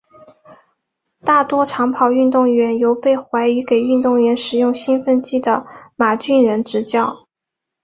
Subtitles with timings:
[1.23, 7.27] 大多长跑运动员由被怀疑给运动员使用兴奋剂的马俊仁执教。